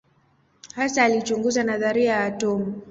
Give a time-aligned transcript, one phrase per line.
[0.75, 2.75] Hasa alichunguza nadharia ya atomu.